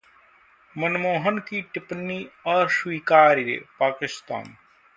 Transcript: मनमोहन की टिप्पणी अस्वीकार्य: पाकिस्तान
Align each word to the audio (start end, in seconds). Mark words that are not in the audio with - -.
मनमोहन 0.75 1.37
की 1.49 1.61
टिप्पणी 1.73 2.17
अस्वीकार्य: 2.47 3.59
पाकिस्तान 3.79 4.53